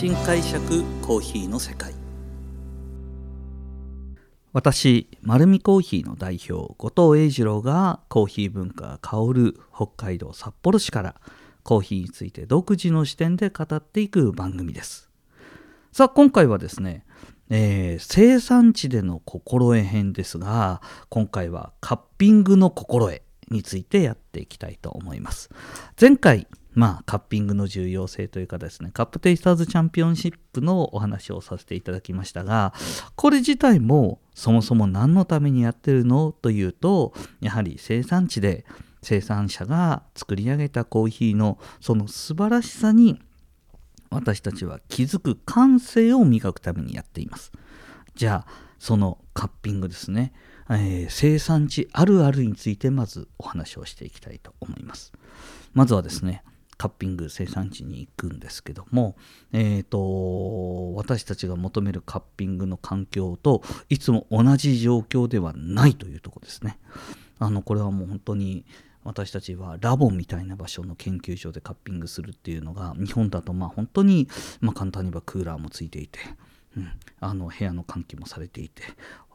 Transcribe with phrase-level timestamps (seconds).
[0.00, 1.92] 新解釈コーヒーの世界。
[4.54, 11.20] 私丸見コーヒーの代表後藤英二郎がコーヒー文化が香る北海道札幌市から
[11.64, 15.10] コーヒーについて独自の視点で語っていく番組です。
[15.92, 17.04] さあ今回はですね、
[17.50, 20.80] えー、生産地での心得編ですが
[21.10, 23.20] 今回はカッピングの心得
[23.50, 25.50] についてやっていきたいと思います。
[26.00, 32.72] 前回まあ、カッピングの重要性というかですね、カップテイスターズチャンピオンシップのお話をさせていただきましたが、
[33.16, 38.64] これ自体もそもそも何のためにやってるのというと、やはり生産地で
[39.02, 43.20] 生産者が作り上げたコーヒーのその素晴らしさに
[44.10, 47.52] 私たちは気づく感性を磨くためにやっています。
[48.14, 50.32] じゃあ、そのカッピングですね、
[50.68, 55.12] えー、生産地あるあるについてまずお話をしていきたいと思います。
[55.72, 56.42] まずはですね、
[56.80, 59.14] カッピング生産地に行くんですけども、
[59.52, 63.60] えーと、私たちが求めるカッピングの環境と
[63.90, 66.78] いつも同じ状況ではないというとこですね。
[67.38, 68.64] あのこれはもう本当に
[69.04, 74.26] 私たちはラボみたいな場所の研究所でカッピングするっていうのが日本だとまあ本当に、
[74.62, 76.18] まあ、簡単に言えばクーラーもついていて、
[76.78, 76.88] うん、
[77.20, 78.84] あの部屋の換気もされていて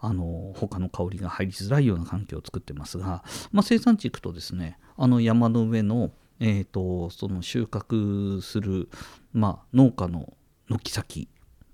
[0.01, 8.89] あの他の香りが入りづらいような環境を作ってますが、まあ、生産地行くとですねあの山の上のえーと、その収穫する、
[9.33, 10.33] まあ、農家の
[10.69, 11.27] 軒先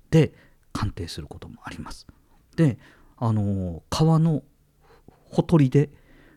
[0.09, 0.33] で
[0.73, 2.07] 鑑定することもあります。
[2.55, 2.77] で
[3.17, 4.43] あの川の
[5.29, 5.89] ほとりで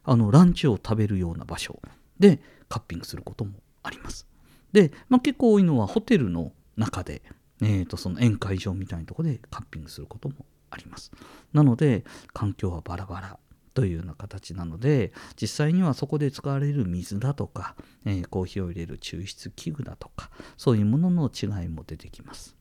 [0.04, 1.80] あのランチを食べるような場所
[2.18, 3.52] でカッピングすることも
[3.82, 4.26] あります。
[4.72, 7.22] で、まあ、結構多いのはホテルの中で、
[7.62, 10.34] えーとその宴会場みたいなところでカッピングすることも
[10.70, 11.12] あります。
[11.52, 13.38] なので環境はバラバラ
[13.74, 17.74] というような形なので実際にはそこで使われる水だとか、
[18.06, 22.56] えー、コーヒーを入れる抽出器具だとかそういうものの違いも出てきます。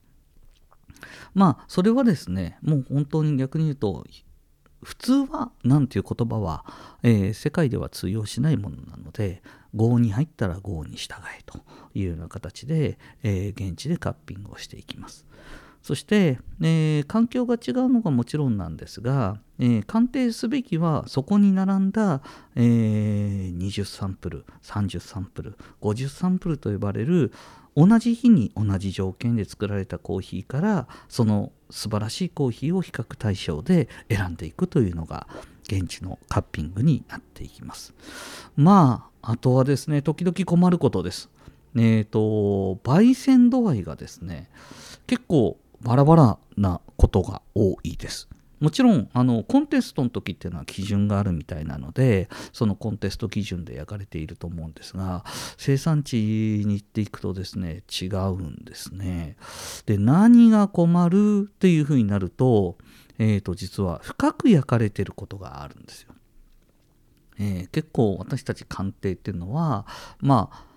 [1.34, 4.06] まあそれはですねもう本当に逆に言うと
[4.84, 6.66] 普通はなんていう言葉は、
[7.04, 9.42] えー、世界では通用しないものなので
[9.74, 11.60] 合に入ったら合に従えと
[11.94, 15.26] いうような形で、えー、現地でカッピングをしていきます。
[15.84, 22.22] そして、えー、環境が違うのがもちろんなんですが、えー、鑑定すべきはそこに並んだ、
[22.56, 27.34] えー、20サンプル30サンプル50サンプルと呼ばれる
[27.76, 35.28] 同じ日に同じ条件で作られたコーヒーからその素晴らしいコーヒーを比較対象で選んでいくというのが
[35.64, 37.94] 現地のカッピングになっていきます。
[38.56, 41.30] まああとはですね時々困ることです。
[41.76, 44.50] えっ、ー、と焙煎度合いがですね
[45.08, 48.30] 結構バラバラなことが多いです。
[48.64, 55.26] もちろんあのコンテストの時っていうのは基準があるみたいなのでそのコンテスト基準で焼かれていると思うんですが
[55.58, 59.36] 生産地に行っていくとですね違うんですね。
[59.86, 62.78] で何が困るっていうふうになると,、
[63.20, 66.14] えー、と実は深く焼かれてることがあるんですよ。
[67.40, 69.86] えー、結構私たち鑑定っていうのは
[70.22, 70.73] まあ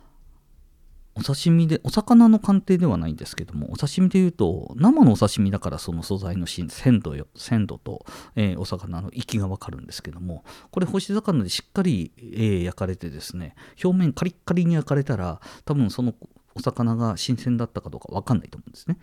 [1.17, 8.05] お刺身でお魚の鑑定ではないんですけどもお刺身でいうと生のお刺身だからその素材の鮮度よ鮮度と、
[8.37, 16.15] えー、お魚の息がわかるんですけどもこれ干し魚でしっかり、えー、焼かれてですね表面カリッカリに焼かれたら多分その
[16.55, 18.99] お魚が新鮮だったかどうかわかんないと思うんですね。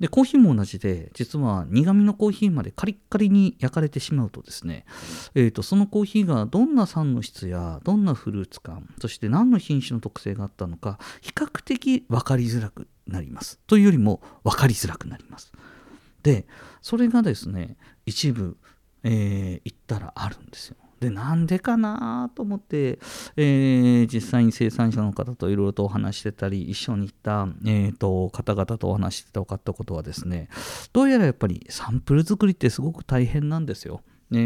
[0.00, 4.86] でコーヒーも同じで実は苦味のコーヒーまでカリッカリに焼かれてしまうとですね、
[5.34, 13.58] えーと、そのコーヒーがどんな酸の質やどんなフルーツ感そして何の品種の特性があったのか比較的分かりづらくなります。
[13.66, 15.52] というよりも分かりづらくなります。
[16.22, 16.46] で
[16.80, 18.56] それがですね一部、
[19.02, 20.76] えー、言ったらあるんですよ。
[21.00, 22.98] でなんでかなと思って、
[23.36, 30.48] えー、実際に生産者の方といろいろとお話してたり一緒に行った、えーと、方々とお話してて分かったことはですね
[30.92, 34.02] どうやらやっぱりサンプル作りってすごく大変なんですよ。
[34.32, 34.36] え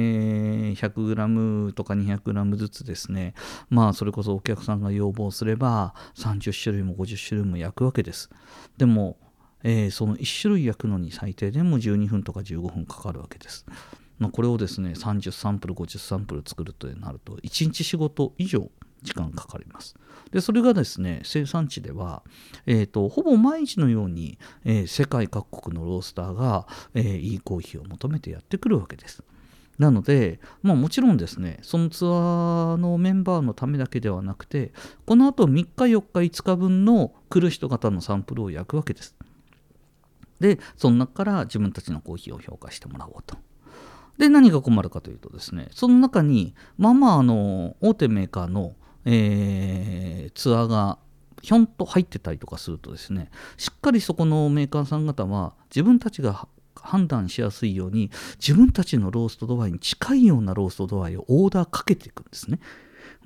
[0.75, 3.35] ー、100g とか 200g ずつですね。
[3.69, 8.31] まあそれこそお客さんが要望すれば30種類も50種類も焼くわけです。
[8.79, 9.19] でも、
[9.63, 13.67] えー、その1種類焼くのに最低でも12分とか15分かかるわけです。
[14.19, 18.71] まあ、これをですね30サンプル50サンプル作るとなると1日仕事以上
[19.03, 19.95] 時間かかります。
[20.33, 22.23] でそれがですね生産地では、
[22.67, 29.23] えーと、ほぼ毎日のように、えー、世界各国のロースターが、えー、いいコーヒーを求めてやってくるわけです。
[29.79, 34.73] なので、まあ、もちろんですねそのツアーのメンバーのためだけではなくて
[35.05, 39.15] このあと3日4日5日分の来る人方のサンプルを焼くわけです。
[40.41, 43.37] でその中から自分たちのコーヒーを評価してもらおうと。
[44.19, 48.75] で何が困るかというとですねその中にまあまああの大手メーカーの、
[49.05, 50.99] えー、ツアーが
[51.43, 62.61] ひょんと入ってたりとかするとですねしっかりそこのメーカーさん方は自分たちが判断しやすいように自分たちのロースト度合いに近いようなロースト度合いをオーダーかけていくんですね。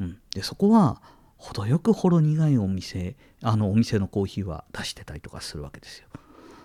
[0.00, 1.02] うん、でそこは
[1.36, 6.08] 程よくほろ苦いお店あのお店のコーヒーは出してたりとかするわけですよ。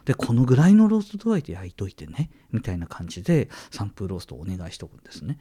[0.06, 5.38] でこのぐらいのロースト度合いで焼いといてねみたいな感じでサンプルローストをお願いしとくんですね。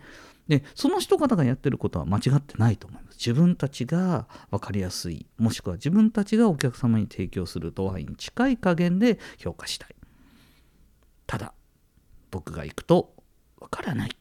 [0.49, 3.17] でその人方がやってることは間違ってないと思います。
[3.19, 9.95] 自分たちが分かりやすいもしくは自分たちがお客様に提供する度合いに近い加減で評価したい。
[11.27, 11.55] ただ
[12.31, 13.15] 僕が行くと
[13.59, 14.17] 分からない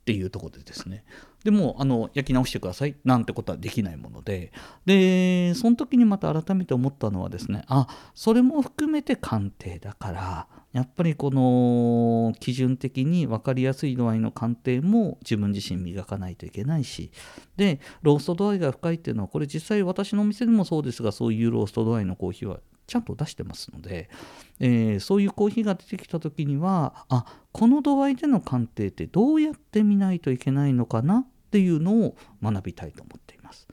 [0.00, 1.04] っていうとこでですね。
[1.44, 2.96] でもあの焼き直してください。
[3.04, 4.52] なんてことはできないもので。
[4.86, 7.64] でその時にまた改めて思ったのはですね。
[7.68, 17.10] あそれも含めて鑑定だからやっぱりこの基準的に分かりやすい度合いの鑑定も自分自身磨かないといけないし
[17.56, 24.10] でロースト度合いが深いっていうのはこれ実際私のお店でもそうですがそういうロースト度合いのコーヒーはちゃんと出してますので、
[24.58, 33.66] えー、そういうコーヒーが出てきた時にはあこの度合いでの鑑定ってどうやってみないといけないのかなっていうのを学びたいと思っています。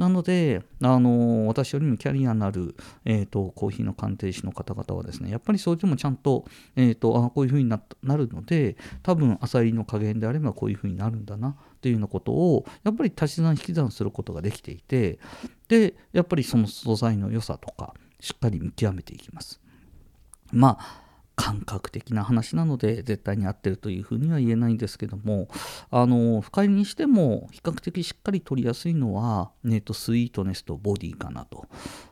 [0.00, 2.74] なので、あの私よりもキャリアのある、
[3.04, 15.18] えーと、コーヒーの鑑定士の方々はですね、やっぱりそれでもちゃんと,、えーと、あこういうふうにななるので、多分、アサリの加減であればこういうふうになるんだなっていうようなことを、やっぱり足し算引き算することができていて、
[15.68, 19.60] で、やっぱりその素材の良さとか、しっかり見極めていきます。
[20.50, 21.09] まあ
[21.40, 25.48] 感覚的な話なので絶対に合ってるというふうには言えないんですけども
[25.90, 31.66] あの深入りにしても比較的しっかり取りやすいのは、えーと、スイートネスとボディかなと、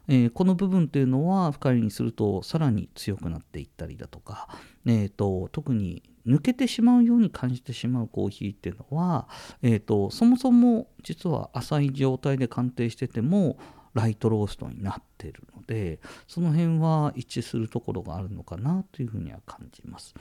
[0.09, 4.49] えー、この部分っていうのは深入りにするとさらに強くなっていったりだとか、
[4.87, 9.29] えーと、特に抜けてしまうように感じてしまうコーヒーっていうのは、
[9.63, 13.59] えーとそもそも実は浅い状態で鑑定してても
[13.99, 15.99] ライトローストになってるので
[16.29, 20.15] その辺は一致するところがあるのかなというふうには感じます。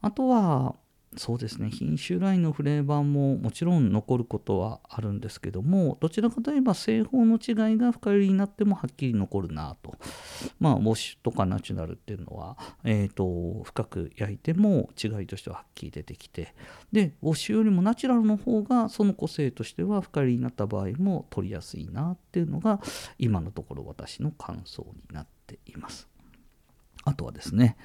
[0.00, 0.76] あとは
[1.16, 1.70] そうですね。
[1.70, 9.96] 品種ラインのフレーバーももちろん残ることはあるんですけどもどちらかといえば製法の違いが深入りになってもはっきり残るなと。
[10.60, 16.54] まあウォッシュとかナチュラルっていうのは、えーと、深く焼いても違いとしてははっきり出てきて。
[16.92, 22.80] でウォッシュよりもナチュラルの方がその個性としては深入りになった場合も取りやすいなっていうのが
[23.18, 26.08] 今のところ私の感想になっています。
[27.04, 27.76] あとはですね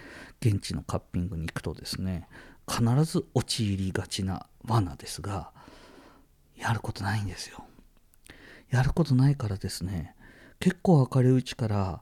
[0.41, 2.27] 現地のカッピングに行くとですね
[2.69, 5.51] 必ず陥りがちな罠ですが
[6.55, 7.65] やることないんですよ。
[8.69, 10.15] やることないからですね
[10.59, 12.01] 結構明るいうちから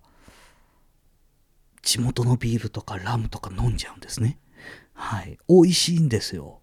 [1.82, 4.40] 地元のビールとかラムとか飲んじゃうんですね。
[4.94, 5.38] はい。
[5.50, 6.62] 美味しいんですよ。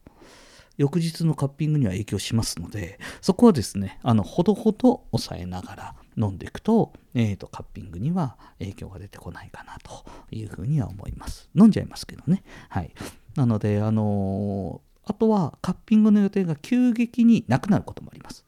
[0.79, 11.51] 翌日のカッピングには影響しますのでそこはですねあのほどほど抑えながら飲んでいくと,、えーと、カッピングには影響が出てこないかなというふうには思います。
[11.55, 12.43] 飲んじゃいますけどね。
[12.71, 12.95] はい。
[13.37, 18.45] なので、あのー、あとはカッピングの予定が急激になくなることもあります。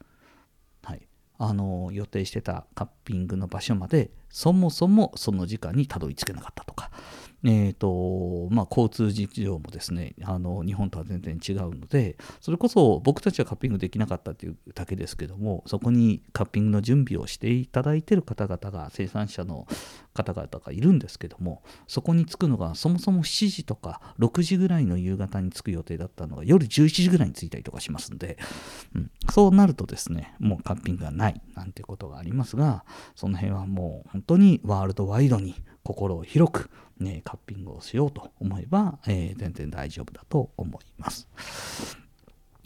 [0.82, 1.06] はい。
[1.38, 6.90] あのー、予定してたカッピングの場所までそもそもその時間にたどり着けなかったとか、
[7.44, 19.66] えーとまあ、交通事情もですねあの日本とは全然違うのでそれこそ僕たちはカッピングできなかったというだけですけどもそこにカッピングの準備をしていただいている方々が生産者の
[20.14, 28.38] 方々がいるんですけどもそこに着くのがそもそも7時とか6時ぐらいの夕方に着く予定だったのが夜11時ぐらいに着いたりとかしますんで、
[28.94, 32.84] うん、そうなるとですねもうカッピングがないなんてことがありますが
[33.16, 36.70] その辺はもう本当にワールドワイドに心を広く
[37.02, 41.28] ね、カッピングをしようと思えば、えー、全然大丈夫だと思います。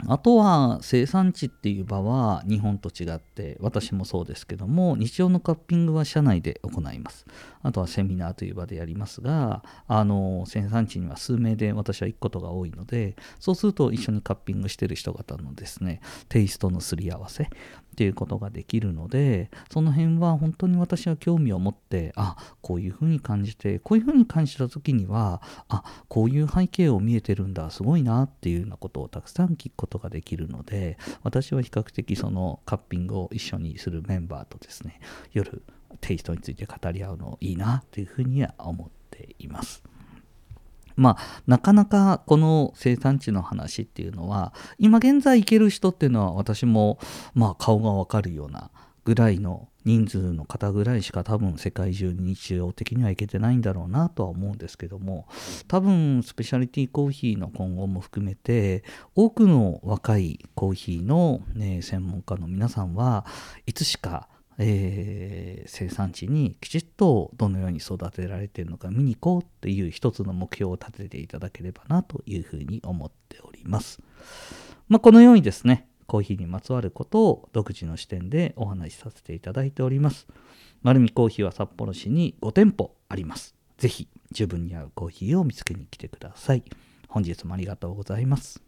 [0.08, 7.24] あとは生産地っていう場は日本と違って私もそうですけども日常のカッピングは社内で行います。
[7.66, 17.48] あとはセミナーという場でやりますがあの生産地には数名で私は行くことが多いのでそうすると一緒にカッピングしてる人方のですねテイストのすり合わせっ
[17.96, 35.00] ていうことができるのでその辺は本当に私は興味を持ってあこういうふうに感じてこういうふうに感じた時にはあこういう背景を見えてるんだすごいなっていうようなことをたくさん聞くことができるので私は比較的そのカッピングを一緒にするメンバーとですね
[35.32, 35.64] 夜
[36.00, 39.82] テイストについて語り合うのいいなというふうには思っています。
[40.96, 46.98] まあ、なかなかこの生産地の話っていうのは今現在行ける人っていうのは私も
[47.34, 48.70] まあ顔がわかるような
[49.04, 55.28] ぐらいの人数の方ぐらいしか多分世界中に日常的には行けてないんだろうなとは思うんですけども
[55.68, 58.82] 多分スペシャリティコーヒーの今後も含めて
[59.14, 63.24] 多くの若いコーヒーの、ね、専門家の皆さんは
[63.64, 74.00] いつしかえー生産地にきちっとどのように育てられているのか見に行こうっていう一つの目標を立てていただければなというふうに思っております。
[74.88, 80.26] まあ、このようにですね、コーヒーにまつわることを独自の視点でお話しさせていただいております。
[80.82, 83.54] 丸見コーヒーは札幌市に5店舗あります。
[83.78, 86.62] ぜひ自分に合うコーヒーを見つけに来てください。
[87.08, 88.62] 本日もありがとうございます。